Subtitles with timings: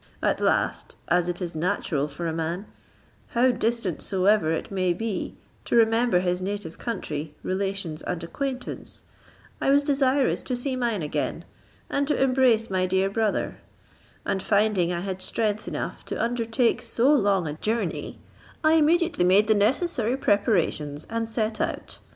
[0.23, 2.65] At last, as it is natural for a man,
[3.37, 9.03] how distant soever it may be, to remember his native country, relations, and acquaintance,
[9.61, 11.45] I was desirous to see mine again,
[11.87, 13.57] and to embrace my dear brother;
[14.25, 18.17] and finding I had strength enough to undertake so long a journey,
[18.63, 21.99] I immediately made the necessary preparations, and set out.